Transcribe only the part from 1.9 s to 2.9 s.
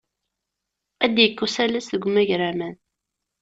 umagraman.